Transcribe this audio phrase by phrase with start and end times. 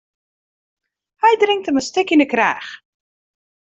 [1.21, 2.69] Hy drinkt him in stik yn 'e kraach.